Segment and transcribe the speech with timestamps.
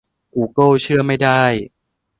[0.33, 1.41] กูเกิลเชื่อไม่ได้